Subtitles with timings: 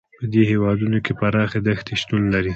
[0.19, 2.49] په دې هېوادونو کې پراخې دښتې شتون لري.